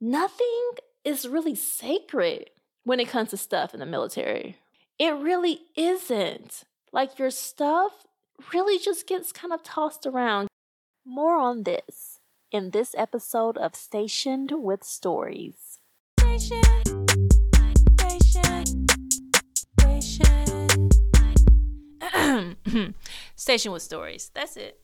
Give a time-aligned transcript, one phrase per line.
[0.00, 0.70] nothing
[1.04, 2.50] is really sacred
[2.84, 4.56] when it comes to stuff in the military.
[4.98, 6.64] It really isn't.
[6.92, 8.06] Like your stuff
[8.52, 10.48] really just gets kind of tossed around.
[11.04, 12.18] More on this
[12.50, 15.78] in this episode of Stationed with Stories.
[16.20, 16.62] Station,
[23.36, 24.30] station, with Stories.
[24.34, 24.80] That's it.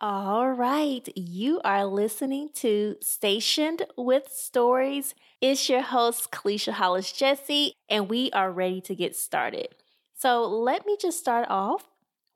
[0.00, 5.14] All right, you are listening to Stationed with Stories.
[5.40, 9.68] It's your host, Kalisha Hollis Jesse, and we are ready to get started.
[10.16, 11.86] So, let me just start off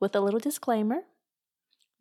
[0.00, 1.02] with a little disclaimer.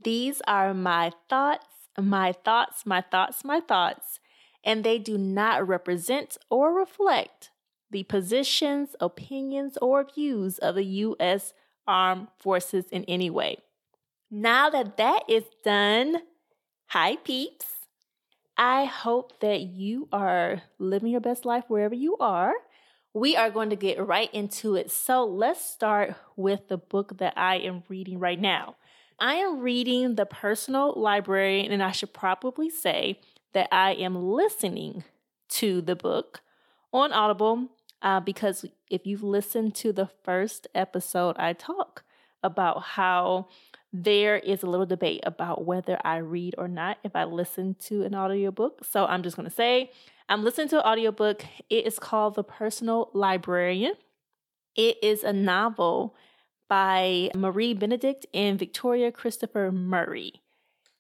[0.03, 1.67] These are my thoughts,
[1.99, 4.19] my thoughts, my thoughts, my thoughts,
[4.63, 7.51] and they do not represent or reflect
[7.89, 11.53] the positions, opinions, or views of the U.S.
[11.87, 13.57] Armed Forces in any way.
[14.29, 16.17] Now that that is done,
[16.87, 17.65] hi peeps.
[18.57, 22.53] I hope that you are living your best life wherever you are.
[23.13, 24.91] We are going to get right into it.
[24.91, 28.75] So let's start with the book that I am reading right now.
[29.17, 33.21] I am reading The Personal Librarian, and I should probably say
[33.53, 35.05] that I am listening
[35.49, 36.41] to the book
[36.91, 37.69] on Audible
[38.01, 42.03] uh, because if you've listened to the first episode, I talk
[42.43, 43.47] about how
[43.93, 48.03] there is a little debate about whether I read or not if I listen to
[48.03, 48.83] an audiobook.
[48.83, 49.91] So I'm just going to say
[50.29, 51.45] I'm listening to an audiobook.
[51.69, 53.93] It is called The Personal Librarian.
[54.75, 56.15] It is a novel
[56.69, 60.41] by Marie Benedict and Victoria Christopher Murray.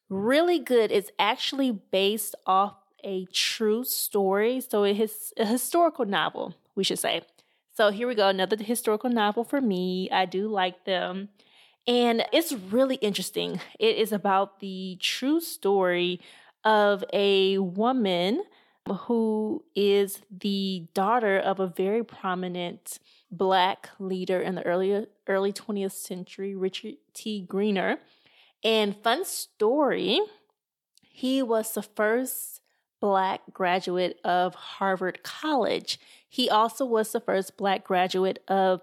[0.09, 0.91] Really good.
[0.91, 4.61] It's actually based off a true story.
[4.61, 7.21] So it is a historical novel, we should say.
[7.75, 10.09] So here we go, another historical novel for me.
[10.09, 11.29] I do like them.
[11.87, 13.61] And it's really interesting.
[13.79, 16.19] It is about the true story
[16.65, 18.43] of a woman
[18.89, 22.99] who is the daughter of a very prominent
[23.31, 27.41] black leader in the early early 20th century, Richard T.
[27.41, 27.99] Greener.
[28.63, 30.19] And fun story,
[31.01, 32.61] he was the first
[32.99, 35.99] black graduate of Harvard College.
[36.27, 38.81] He also was the first black graduate of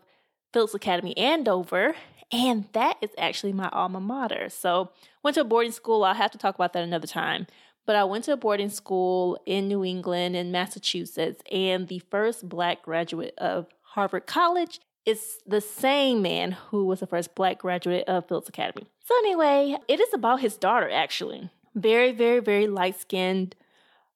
[0.52, 1.94] Phillips Academy Andover
[2.34, 4.48] and that is actually my alma mater.
[4.48, 4.90] So,
[5.22, 6.02] went to a boarding school.
[6.02, 7.46] I'll have to talk about that another time.
[7.86, 12.48] But I went to a boarding school in New England in Massachusetts, and the first
[12.48, 18.08] black graduate of Harvard College is the same man who was the first black graduate
[18.08, 18.86] of Phillips Academy.
[19.04, 21.50] So, anyway, it is about his daughter, actually.
[21.76, 23.54] Very, very, very light skinned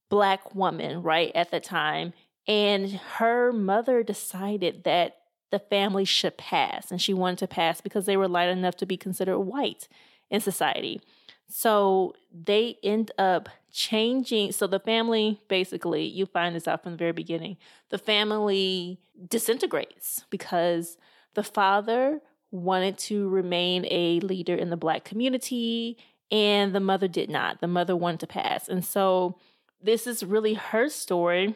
[0.09, 2.15] black woman, right, at the time.
[2.49, 5.19] And her mother decided that
[5.51, 6.91] the family should pass.
[6.91, 9.89] And she wanted to pass because they were light enough to be considered white
[10.31, 11.01] in society.
[11.49, 14.53] So they end up changing.
[14.53, 17.57] So the family, basically, you find this out from the very beginning,
[17.89, 20.99] the family disintegrates because
[21.35, 22.21] the father
[22.51, 25.97] wanted to remain a leader in the black community
[26.31, 27.61] and the mother did not.
[27.61, 28.69] The mother wanted to pass.
[28.69, 29.39] And so
[29.83, 31.55] this is really her story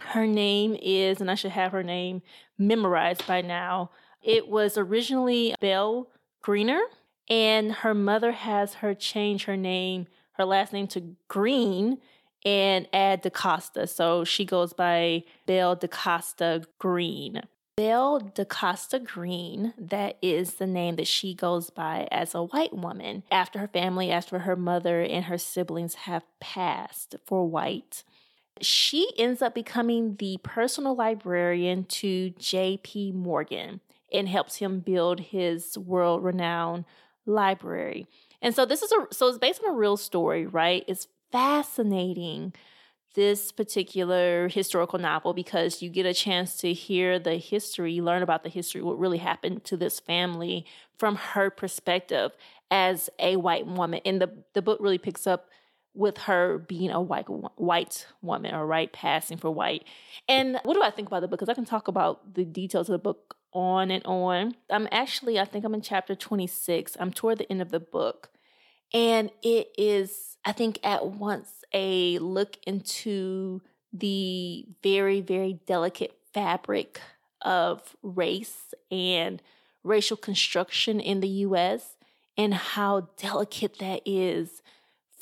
[0.00, 2.22] her name is, and I should have her name
[2.58, 3.90] memorized by now.
[4.22, 6.08] It was originally Belle
[6.42, 6.82] Greener,
[7.28, 11.98] and her mother has her change her name, her last name to Greene,
[12.44, 13.86] and add DaCosta.
[13.86, 17.42] So she goes by Belle DaCosta Greene.
[17.76, 23.22] Belle DaCosta Greene, that is the name that she goes by as a white woman
[23.30, 28.02] after her family, after her mother and her siblings have passed for white.
[28.60, 33.12] She ends up becoming the personal librarian to J.P.
[33.12, 33.80] Morgan
[34.12, 36.84] and helps him build his world renowned
[37.26, 38.06] library.
[38.40, 40.84] And so this is a so it's based on a real story, right?
[40.86, 42.54] It's fascinating
[43.14, 48.42] this particular historical novel because you get a chance to hear the history, learn about
[48.42, 50.66] the history, what really happened to this family
[50.98, 52.32] from her perspective
[52.70, 54.00] as a white woman.
[54.04, 55.48] And the, the book really picks up
[55.96, 57.26] with her being a white
[57.56, 59.84] white woman or right passing for white.
[60.28, 61.40] And what do I think about the book?
[61.40, 64.54] Because I can talk about the details of the book on and on.
[64.70, 66.96] I'm actually, I think I'm in chapter 26.
[67.00, 68.28] I'm toward the end of the book.
[68.92, 73.62] And it is, I think, at once a look into
[73.92, 77.00] the very, very delicate fabric
[77.40, 79.42] of race and
[79.82, 81.96] racial construction in the US
[82.36, 84.62] and how delicate that is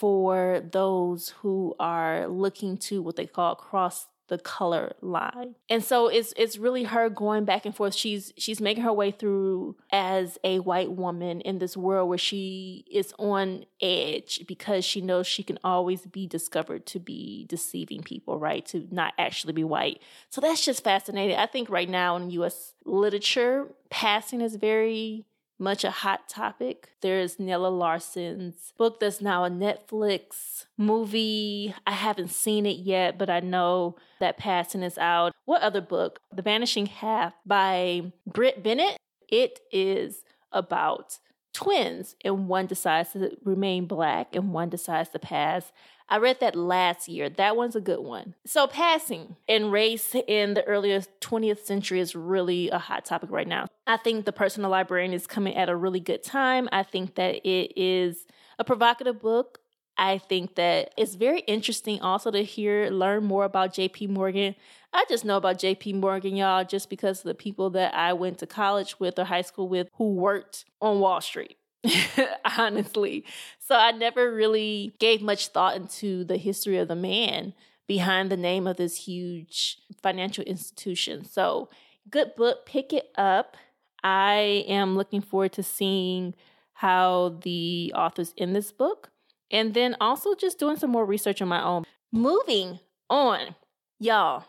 [0.04, 5.54] for those who are looking to what they call cross the color line.
[5.70, 7.94] And so it's it's really her going back and forth.
[7.94, 12.84] She's she's making her way through as a white woman in this world where she
[12.92, 18.38] is on edge because she knows she can always be discovered to be deceiving people,
[18.38, 18.66] right?
[18.66, 20.02] To not actually be white.
[20.28, 21.38] So that's just fascinating.
[21.38, 25.24] I think right now in US literature, passing is very
[25.58, 26.90] much a hot topic.
[27.00, 31.74] There's Nella Larsen's book that's now a Netflix movie.
[31.86, 35.32] I haven't seen it yet, but I know that passing is out.
[35.44, 36.20] What other book?
[36.32, 38.98] The Vanishing Half by Brit Bennett.
[39.28, 40.22] It is
[40.52, 41.18] about
[41.54, 45.72] twins, and one decides to remain black and one decides to pass.
[46.08, 47.30] I read that last year.
[47.30, 48.34] That one's a good one.
[48.44, 53.48] So, passing and race in the earlier 20th century is really a hot topic right
[53.48, 53.68] now.
[53.86, 56.68] I think The Personal Librarian is coming at a really good time.
[56.72, 58.26] I think that it is
[58.58, 59.60] a provocative book.
[59.96, 64.56] I think that it's very interesting also to hear, learn more about JP Morgan.
[64.94, 68.38] I just know about JP Morgan, y'all, just because of the people that I went
[68.38, 71.58] to college with or high school with who worked on Wall Street.
[72.58, 73.25] honestly.
[73.58, 77.55] So I never really gave much thought into the history of the man
[77.87, 81.25] behind the name of this huge financial institution.
[81.25, 81.69] So,
[82.08, 83.56] good book, pick it up.
[84.02, 86.35] I am looking forward to seeing
[86.75, 89.11] how the authors in this book
[89.50, 91.85] and then also just doing some more research on my own.
[92.12, 93.55] Moving on,
[93.99, 94.44] y'all.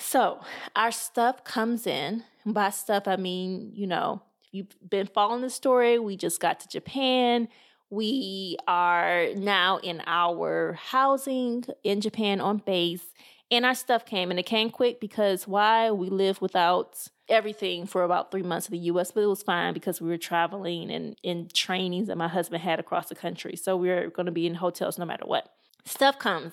[0.00, 0.40] So,
[0.74, 2.24] our stuff comes in.
[2.46, 6.68] By stuff, I mean, you know, you've been following the story, we just got to
[6.68, 7.48] Japan.
[7.90, 13.04] We are now in our housing in Japan on base,
[13.50, 15.90] and our stuff came, and it came quick because why?
[15.90, 19.74] We lived without everything for about three months in the US, but it was fine
[19.74, 23.54] because we were traveling and in trainings that my husband had across the country.
[23.54, 25.52] So we were going to be in hotels no matter what.
[25.84, 26.52] Stuff comes.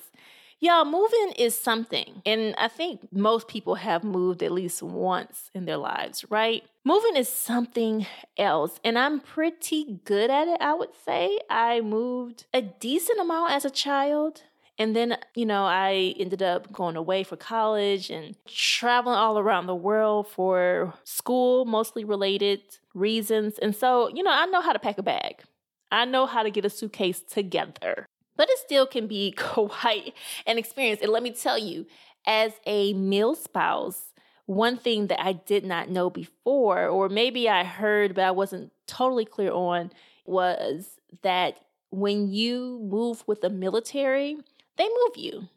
[0.59, 2.23] Y'all, moving is something.
[2.25, 6.63] And I think most people have moved at least once in their lives, right?
[6.83, 8.07] Moving is something
[8.37, 8.79] else.
[8.83, 11.39] And I'm pretty good at it, I would say.
[11.47, 14.41] I moved a decent amount as a child.
[14.79, 19.67] And then, you know, I ended up going away for college and traveling all around
[19.67, 22.61] the world for school, mostly related
[22.95, 23.59] reasons.
[23.59, 25.43] And so, you know, I know how to pack a bag.
[25.91, 28.07] I know how to get a suitcase together
[28.37, 30.13] but it still can be quite
[30.45, 31.01] an experience.
[31.01, 31.85] And let me tell you,
[32.25, 34.13] as a male spouse,
[34.45, 38.71] one thing that I did not know before, or maybe I heard, but I wasn't
[38.85, 39.91] totally clear on,
[40.25, 44.37] was that when you move with the military,
[44.77, 45.49] they move you.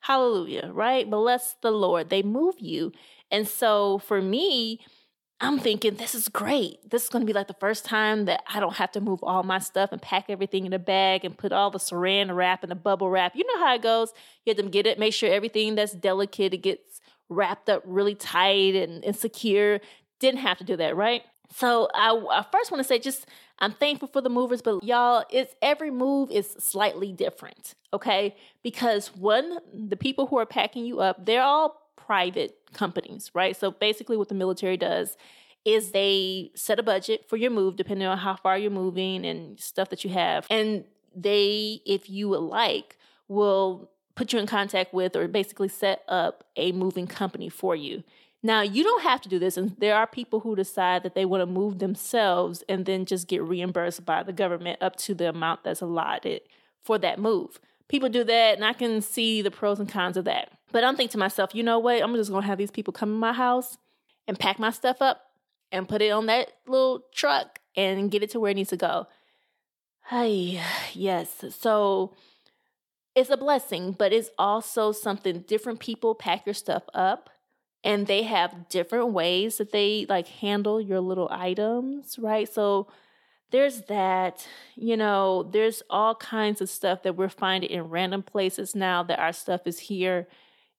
[0.00, 1.08] Hallelujah, right?
[1.08, 2.10] Bless the Lord.
[2.10, 2.92] They move you.
[3.30, 4.80] And so for me,
[5.38, 6.90] I'm thinking this is great.
[6.90, 9.20] This is going to be like the first time that I don't have to move
[9.22, 12.62] all my stuff and pack everything in a bag and put all the saran wrap
[12.62, 13.36] and the bubble wrap.
[13.36, 14.12] You know how it goes.
[14.44, 18.14] You have to get it, make sure everything that's delicate it gets wrapped up really
[18.14, 19.80] tight and, and secure.
[20.20, 21.22] Didn't have to do that, right?
[21.54, 23.26] So I, I first want to say just
[23.58, 28.36] I'm thankful for the movers, but y'all, it's every move is slightly different, okay?
[28.62, 33.56] Because one, the people who are packing you up, they're all private companies, right?
[33.56, 35.16] So basically, what the military does
[35.64, 39.58] is they set a budget for your move depending on how far you're moving and
[39.58, 40.46] stuff that you have.
[40.48, 40.84] And
[41.14, 42.96] they, if you would like,
[43.26, 48.04] will put you in contact with or basically set up a moving company for you.
[48.42, 51.24] Now, you don't have to do this, and there are people who decide that they
[51.24, 55.28] want to move themselves and then just get reimbursed by the government up to the
[55.28, 56.42] amount that's allotted
[56.84, 57.58] for that move
[57.88, 60.50] people do that and I can see the pros and cons of that.
[60.72, 62.02] But I'm thinking to myself, you know what?
[62.02, 63.78] I'm just gonna have these people come in my house
[64.26, 65.22] and pack my stuff up
[65.72, 68.76] and put it on that little truck and get it to where it needs to
[68.76, 69.06] go.
[70.08, 70.60] Hey,
[70.92, 71.44] yes.
[71.50, 72.14] So
[73.14, 77.30] it's a blessing, but it's also something different people pack your stuff up
[77.82, 82.52] and they have different ways that they like handle your little items, right?
[82.52, 82.88] So
[83.50, 88.74] there's that, you know, there's all kinds of stuff that we're finding in random places
[88.74, 90.28] now that our stuff is here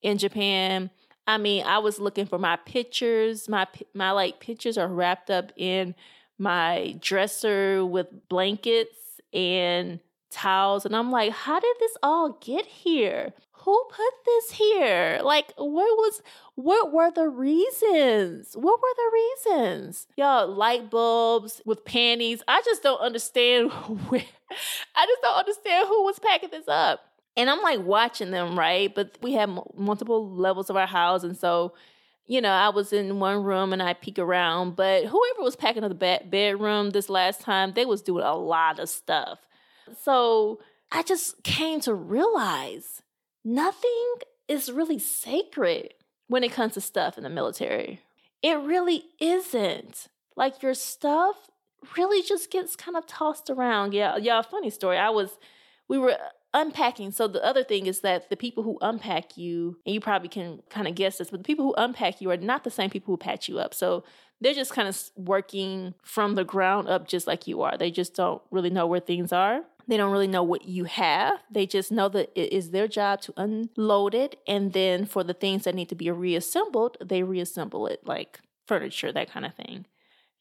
[0.02, 0.90] in Japan.
[1.26, 3.50] I mean, I was looking for my pictures.
[3.50, 5.96] My my like pictures are wrapped up in
[6.38, 13.34] my dresser with blankets and towels and I'm like, how did this all get here?
[13.68, 15.20] Who put this here?
[15.22, 16.22] Like, what was,
[16.56, 18.56] what were the reasons?
[18.56, 20.08] What were the reasons?
[20.16, 22.42] Y'all, light bulbs with panties.
[22.48, 23.72] I just don't understand
[24.08, 24.24] where,
[24.96, 27.02] I just don't understand who was packing this up.
[27.36, 28.96] And I'm like watching them, right?
[28.96, 31.24] But we have m- multiple levels of our house.
[31.24, 31.74] And so,
[32.26, 35.84] you know, I was in one room and I peek around, but whoever was packing
[35.84, 39.40] up the bed- bedroom this last time, they was doing a lot of stuff.
[40.04, 43.02] So I just came to realize
[43.48, 44.16] nothing
[44.48, 45.94] is really sacred
[46.28, 48.02] when it comes to stuff in the military.
[48.44, 50.08] It really isn't.
[50.36, 51.50] Like your stuff
[51.98, 53.94] really just gets kind of tossed around.
[53.94, 54.98] Yeah, yeah, funny story.
[54.98, 55.38] I was
[55.88, 56.18] we were
[56.54, 57.12] unpacking.
[57.12, 60.62] So the other thing is that the people who unpack you, and you probably can
[60.70, 63.14] kind of guess this, but the people who unpack you are not the same people
[63.14, 63.74] who patch you up.
[63.74, 64.04] So
[64.42, 67.78] they're just kind of working from the ground up just like you are.
[67.78, 69.62] They just don't really know where things are.
[69.88, 71.40] They don't really know what you have.
[71.50, 74.40] They just know that it is their job to unload it.
[74.48, 79.12] And then for the things that need to be reassembled, they reassemble it like furniture,
[79.14, 79.86] that kind of thing.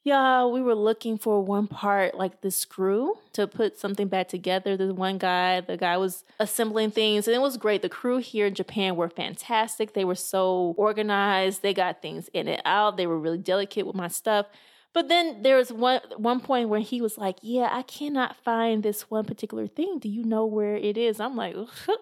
[0.03, 4.77] Yeah, we were looking for one part, like the screw, to put something back together.
[4.77, 7.81] There's one guy, the guy was assembling things, and it was great.
[7.81, 9.93] The crew here in Japan were fantastic.
[9.93, 11.61] They were so organized.
[11.61, 12.95] They got things in and out.
[12.95, 14.45] They were really delicate with my stuff.
[14.93, 18.83] But then there was one one point where he was like, "Yeah, I cannot find
[18.83, 19.99] this one particular thing.
[19.99, 21.55] Do you know where it is?" I'm like,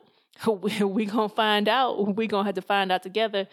[0.47, 2.15] "We gonna find out.
[2.15, 3.47] We gonna have to find out together."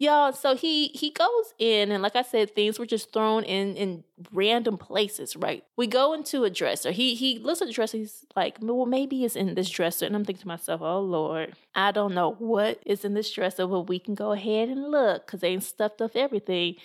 [0.00, 3.76] Y'all, so he he goes in and like I said, things were just thrown in
[3.76, 5.62] in random places, right?
[5.76, 6.90] We go into a dresser.
[6.90, 10.06] He he looks at the dresser, he's like, well, maybe it's in this dresser.
[10.06, 13.66] And I'm thinking to myself, oh Lord, I don't know what is in this dresser,
[13.66, 16.76] but we can go ahead and look because they ain't stuffed up everything.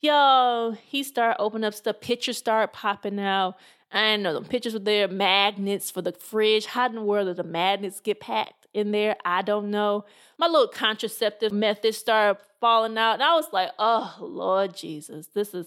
[0.00, 3.56] Y'all, he start opening up stuff, pictures start popping out.
[3.90, 6.66] I know the pictures were there, magnets for the fridge.
[6.66, 9.16] How in the world did the magnets get packed in there?
[9.24, 10.04] I don't know.
[10.38, 13.14] My little contraceptive method started falling out.
[13.14, 15.66] And I was like, oh Lord Jesus, this is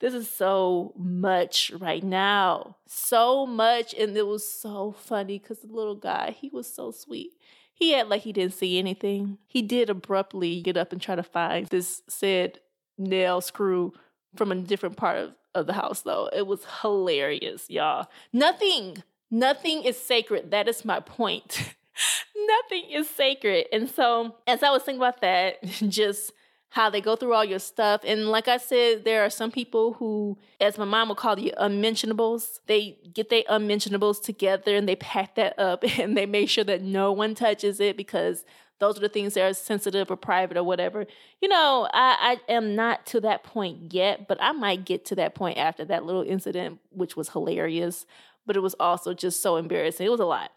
[0.00, 2.76] this is so much right now.
[2.88, 3.94] So much.
[3.94, 7.34] And it was so funny because the little guy, he was so sweet.
[7.72, 9.38] He had like he didn't see anything.
[9.46, 12.58] He did abruptly get up and try to find this said
[12.98, 13.92] nail screw
[14.36, 16.28] from a different part of, of the house though.
[16.32, 18.08] It was hilarious, y'all.
[18.32, 20.50] Nothing, nothing is sacred.
[20.50, 21.74] That is my point.
[22.46, 23.66] nothing is sacred.
[23.72, 26.32] And so, as I was thinking about that, just
[26.72, 28.00] how they go through all your stuff.
[28.02, 31.52] And like I said, there are some people who, as my mom would call you,
[31.58, 32.60] unmentionables.
[32.66, 36.80] They get their unmentionables together and they pack that up and they make sure that
[36.80, 38.46] no one touches it because
[38.82, 41.06] those are the things that are sensitive or private or whatever.
[41.40, 45.14] You know, I, I am not to that point yet, but I might get to
[45.14, 48.06] that point after that little incident, which was hilarious,
[48.44, 50.04] but it was also just so embarrassing.
[50.04, 50.50] It was a lot.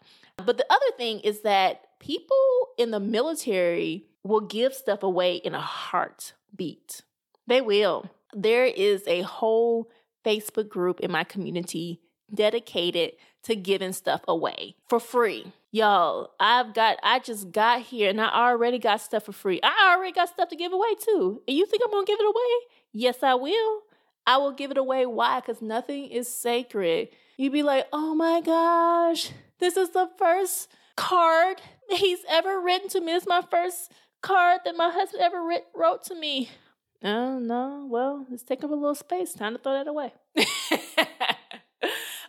[0.44, 2.36] But the other thing is that people
[2.76, 7.02] in the military will give stuff away in a heartbeat.
[7.46, 8.10] They will.
[8.34, 9.88] There is a whole
[10.24, 12.00] Facebook group in my community
[12.34, 13.12] dedicated
[13.44, 15.52] to giving stuff away for free.
[15.76, 19.60] Y'all, I've got, I just got here and I already got stuff for free.
[19.62, 21.42] I already got stuff to give away too.
[21.46, 22.72] And you think I'm gonna give it away?
[22.94, 23.82] Yes, I will.
[24.26, 25.04] I will give it away.
[25.04, 25.40] Why?
[25.40, 27.10] Because nothing is sacred.
[27.36, 33.02] You'd be like, oh my gosh, this is the first card he's ever written to
[33.02, 33.12] me.
[33.12, 33.92] It's my first
[34.22, 36.48] card that my husband ever writ- wrote to me.
[37.04, 37.86] Oh, no.
[37.90, 39.34] Well, let's take up a little space.
[39.34, 40.14] Time to throw that away.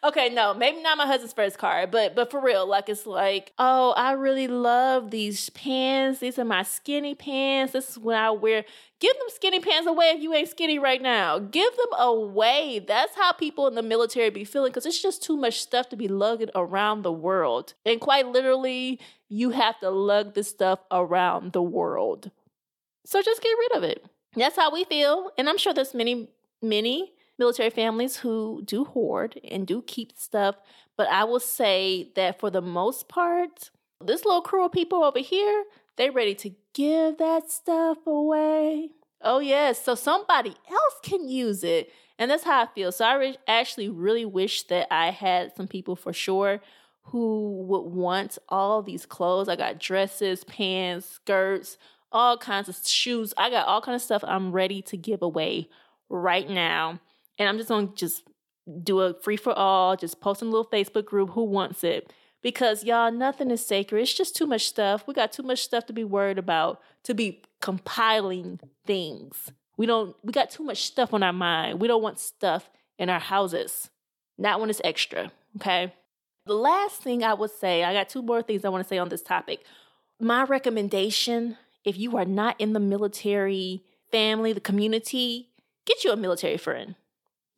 [0.04, 3.54] okay, no, maybe not my husband's first car, but but for real, like it's like,
[3.58, 6.20] oh, I really love these pants.
[6.20, 7.74] These are my skinny pants.
[7.74, 8.66] This is when I wear.
[9.00, 11.38] Give them skinny pants away if you ain't skinny right now.
[11.38, 12.84] Give them away.
[12.86, 15.96] That's how people in the military be feeling because it's just too much stuff to
[15.96, 17.76] be lugging around the world.
[17.86, 19.00] And quite literally,
[19.30, 22.32] you have to lug this stuff around the world.
[23.06, 24.04] So just get rid of it.
[24.36, 25.32] That's how we feel.
[25.38, 26.30] And I'm sure there's many,
[26.62, 30.56] many military families who do hoard and do keep stuff.
[30.98, 33.72] But I will say that for the most part,
[34.04, 35.64] this little crew of people over here,
[35.98, 38.90] they're ready to give that stuff away.
[39.22, 39.84] Oh, yes.
[39.84, 41.92] So somebody else can use it.
[42.20, 42.92] And that's how I feel.
[42.92, 46.62] So I re- actually really wish that I had some people for sure
[47.04, 49.48] who would want all these clothes.
[49.48, 51.78] I got dresses, pants, skirts,
[52.12, 53.34] all kinds of shoes.
[53.38, 55.70] I got all kind of stuff I'm ready to give away
[56.10, 57.00] right now.
[57.38, 58.24] And I'm just going to just
[58.84, 62.12] do a free for all, just post in a little Facebook group who wants it.
[62.44, 64.02] Because y'all, nothing is sacred.
[64.02, 65.06] It's just too much stuff.
[65.08, 69.52] We got too much stuff to be worried about, to be compiling things.
[69.76, 71.82] We don't we got too much stuff on our mind.
[71.82, 73.90] We don't want stuff in our houses.
[74.38, 75.32] Not when it's extra.
[75.58, 75.94] Okay.
[76.46, 78.98] The last thing I would say, I got two more things I want to say
[78.98, 79.66] on this topic.
[80.20, 85.48] My recommendation if you are not in the military family, the community,
[85.86, 86.96] get you a military friend.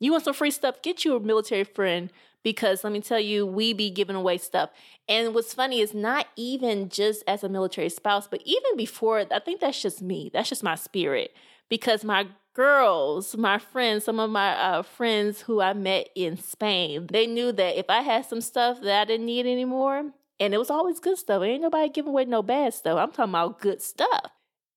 [0.00, 0.82] You want some free stuff?
[0.82, 2.10] Get you a military friend
[2.42, 4.70] because let me tell you, we be giving away stuff.
[5.08, 9.38] And what's funny is not even just as a military spouse, but even before, I
[9.38, 10.30] think that's just me.
[10.32, 11.32] That's just my spirit.
[11.68, 17.06] Because my girls, my friends, some of my uh, friends who I met in Spain,
[17.12, 20.58] they knew that if I had some stuff that I didn't need anymore, And it
[20.58, 21.42] was always good stuff.
[21.42, 22.98] Ain't nobody giving away no bad stuff.
[22.98, 24.30] I'm talking about good stuff.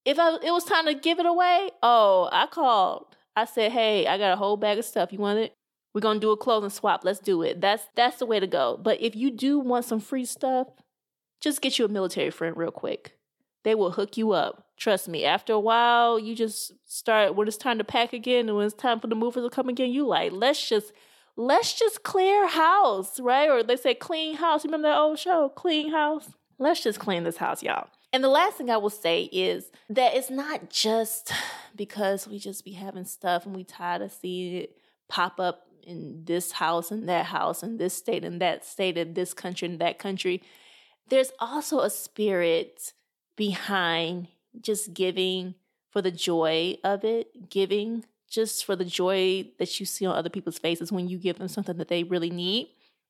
[0.06, 3.16] If I, it was time to give it away, oh, I called.
[3.36, 5.12] I said, hey, I got a whole bag of stuff.
[5.12, 5.54] You want it?
[5.94, 7.04] We're gonna do a clothing swap.
[7.04, 7.62] Let's do it.
[7.62, 8.80] That's that's the way to go.
[8.82, 10.68] But if you do want some free stuff,
[11.40, 13.18] just get you a military friend real quick.
[13.64, 14.68] They will hook you up.
[14.76, 15.24] Trust me.
[15.24, 18.74] After a while, you just start when it's time to pack again and when it's
[18.74, 20.92] time for the movers to come again, you like, let's just
[21.36, 23.50] let's just clear house, right?
[23.50, 24.66] Or they say clean house.
[24.66, 26.30] Remember that old show, Clean House?
[26.58, 27.88] Let's just clean this house, y'all.
[28.14, 31.34] And the last thing I will say is that it's not just
[31.76, 34.78] because we just be having stuff and we tired of seeing it
[35.10, 39.16] pop up in this house and that house and this state and that state and
[39.16, 40.44] this country and that country.
[41.10, 42.94] There's also a spirit
[43.36, 44.28] behind
[44.62, 45.56] just giving
[45.90, 50.30] for the joy of it, giving just for the joy that you see on other
[50.30, 52.70] people's faces when you give them something that they really need.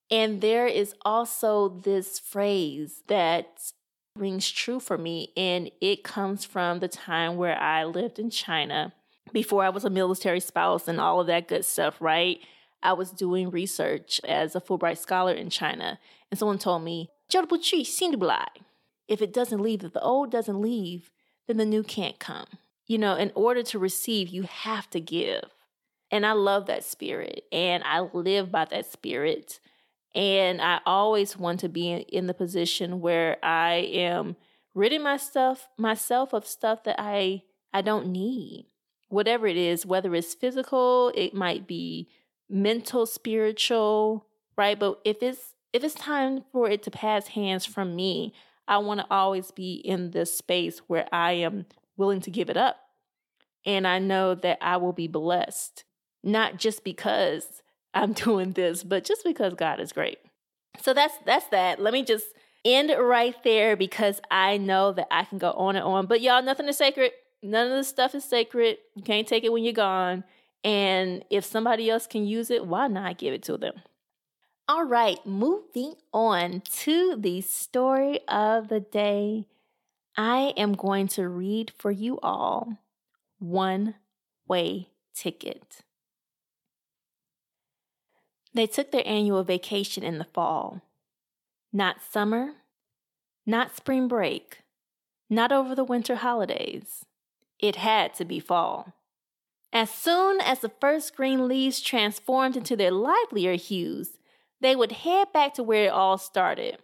[0.09, 3.71] And there is also this phrase that
[4.15, 8.93] rings true for me, and it comes from the time where I lived in China
[9.31, 12.39] before I was a military spouse and all of that good stuff, right?
[12.83, 17.09] I was doing research as a Fulbright scholar in China, and someone told me,
[19.07, 21.09] if it doesn't leave, if the old doesn't leave,
[21.47, 22.45] then the new can't come.
[22.85, 25.45] You know, in order to receive, you have to give.
[26.11, 29.59] And I love that spirit, and I live by that spirit.
[30.15, 34.35] And I always want to be in, in the position where I am
[34.75, 37.43] ridding my stuff, myself of stuff that I
[37.73, 38.67] I don't need.
[39.09, 42.09] Whatever it is, whether it's physical, it might be
[42.49, 44.79] mental, spiritual, right?
[44.79, 48.33] But if it's if it's time for it to pass hands from me,
[48.67, 51.65] I want to always be in this space where I am
[51.97, 52.77] willing to give it up.
[53.65, 55.83] And I know that I will be blessed,
[56.23, 57.62] not just because
[57.93, 60.19] I'm doing this, but just because God is great.
[60.81, 61.81] So that's that's that.
[61.81, 62.25] Let me just
[62.65, 66.07] end right there because I know that I can go on and on.
[66.07, 67.11] But y'all, nothing is sacred.
[67.41, 68.77] None of this stuff is sacred.
[68.95, 70.23] You can't take it when you're gone.
[70.63, 73.75] And if somebody else can use it, why not give it to them?
[74.69, 79.45] All right, moving on to the story of the day.
[80.15, 82.77] I am going to read for you all
[83.39, 83.95] One
[84.47, 85.81] Way Ticket.
[88.53, 90.81] They took their annual vacation in the fall.
[91.71, 92.51] Not summer,
[93.45, 94.59] not spring break,
[95.29, 97.05] not over the winter holidays.
[97.59, 98.93] It had to be fall.
[99.71, 104.19] As soon as the first green leaves transformed into their livelier hues,
[104.61, 106.77] they would head back to where it all started.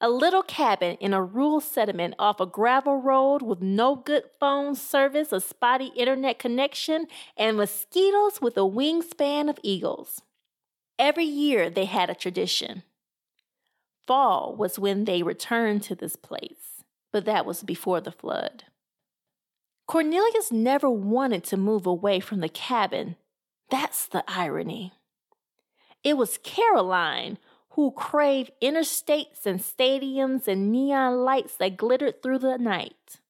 [0.00, 4.74] A little cabin in a rural settlement off a gravel road with no good phone
[4.74, 10.22] service, a spotty internet connection, and mosquitoes with a wingspan of eagles.
[10.98, 12.82] Every year they had a tradition.
[14.06, 18.64] Fall was when they returned to this place, but that was before the flood.
[19.86, 23.16] Cornelius never wanted to move away from the cabin.
[23.70, 24.92] That's the irony.
[26.02, 27.38] It was Caroline
[27.70, 33.20] who craved interstates and stadiums and neon lights that glittered through the night.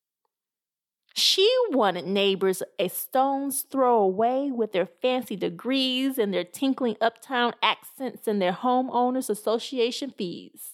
[1.16, 7.55] She wanted neighbors a stone's throw away with their fancy degrees and their tinkling uptown
[7.62, 10.72] accents and their homeowners association fees.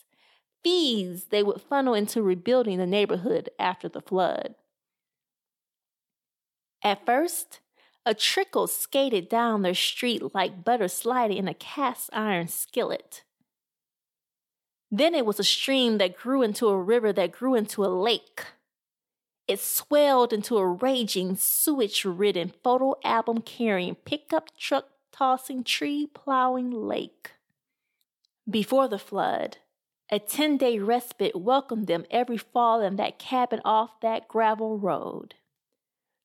[0.64, 4.54] Fees they would funnel into rebuilding the neighborhood after the flood.
[6.82, 7.60] At first,
[8.06, 13.24] a trickle skated down their street like butter sliding in a cast iron skillet.
[14.90, 18.46] Then it was a stream that grew into a river that grew into a lake.
[19.50, 26.70] It swelled into a raging, sewage ridden, photo album carrying, pickup truck tossing, tree plowing
[26.70, 27.32] lake.
[28.48, 29.56] Before the flood,
[30.08, 35.34] a 10 day respite welcomed them every fall in that cabin off that gravel road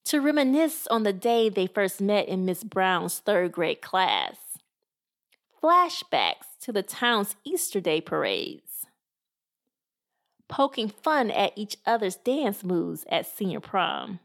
[0.05, 4.37] to reminisce on the day they first met in Miss Brown's third grade class.
[5.63, 8.74] Flashbacks to the town's Easter Day parades.
[10.47, 14.19] Poking fun at each other's dance moves at senior prom.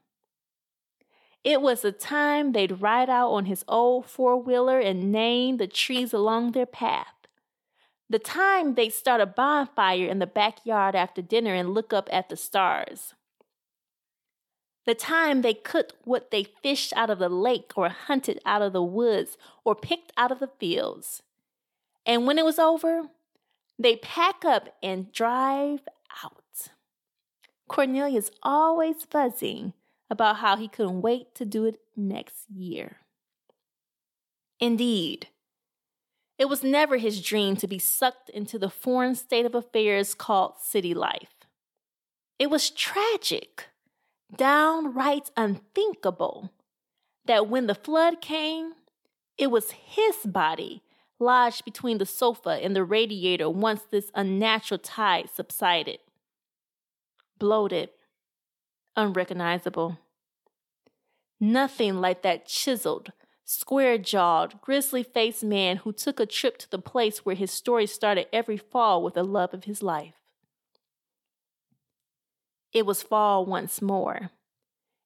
[1.42, 5.66] It was the time they'd ride out on his old four wheeler and name the
[5.66, 7.14] trees along their path.
[8.10, 12.28] The time they'd start a bonfire in the backyard after dinner and look up at
[12.28, 13.14] the stars
[14.90, 18.72] the time they cooked what they fished out of the lake or hunted out of
[18.72, 21.22] the woods or picked out of the fields.
[22.06, 23.04] And when it was over,
[23.78, 25.80] they pack up and drive
[26.24, 26.68] out.
[27.68, 29.74] Cornelius always buzzing
[30.10, 32.98] about how he couldn't wait to do it next year.
[34.58, 35.28] Indeed,
[36.38, 40.54] It was never his dream to be sucked into the foreign state of affairs called
[40.58, 41.34] city life.
[42.38, 43.66] It was tragic,
[44.34, 46.50] downright unthinkable,
[47.26, 48.72] that when the flood came,
[49.36, 50.82] it was his body
[51.20, 55.98] lodged between the sofa and the radiator once this unnatural tide subsided.
[57.38, 57.90] Bloated,
[58.96, 59.98] unrecognizable.
[61.38, 63.12] Nothing like that chiseled,
[63.44, 67.86] square jawed, grizzly faced man who took a trip to the place where his story
[67.86, 70.14] started every fall with the love of his life.
[72.72, 74.30] It was fall once more,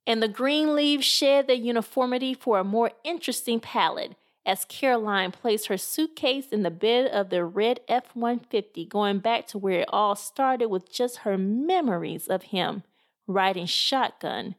[0.07, 5.69] and the green leaves shed their uniformity for a more interesting palette as Caroline placed
[5.69, 9.89] her suitcase in the bed of the red F 150, going back to where it
[9.89, 12.83] all started with just her memories of him
[13.27, 14.55] riding shotgun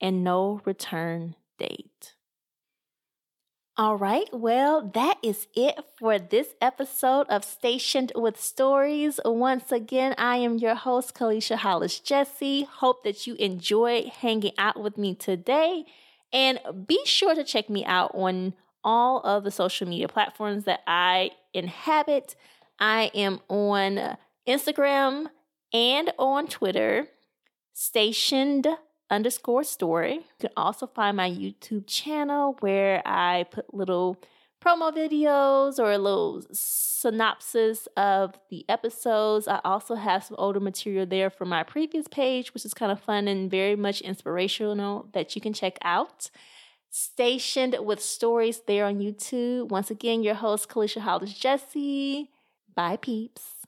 [0.00, 2.14] and no return date.
[3.78, 9.20] All right, well, that is it for this episode of Stationed with Stories.
[9.22, 12.64] Once again, I am your host, Kalisha Hollis Jesse.
[12.64, 15.84] Hope that you enjoyed hanging out with me today.
[16.32, 18.54] And be sure to check me out on
[18.86, 22.36] all of the social media platforms that I inhabit.
[22.78, 24.16] I am on
[24.48, 25.26] Instagram
[25.72, 27.08] and on Twitter,
[27.74, 28.68] stationed
[29.10, 30.14] underscore story.
[30.14, 34.22] You can also find my YouTube channel where I put little
[34.64, 39.48] promo videos or a little synopsis of the episodes.
[39.48, 43.00] I also have some older material there from my previous page, which is kind of
[43.00, 46.30] fun and very much inspirational that you can check out.
[46.98, 49.68] Stationed with stories there on YouTube.
[49.68, 52.30] Once again, your host, Kalisha Hollis Jesse.
[52.74, 53.66] Bye, peeps.